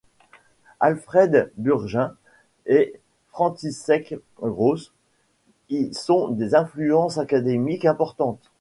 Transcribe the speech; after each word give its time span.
Alfred 0.79 1.51
Bürgin 1.57 2.15
et 2.65 2.99
František 3.29 4.15
Graus 4.41 4.91
y 5.69 5.93
sont 5.93 6.29
des 6.29 6.55
influences 6.55 7.19
académiques 7.19 7.85
importantes. 7.85 8.41